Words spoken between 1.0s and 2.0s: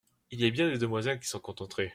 qui s’en contenteraient!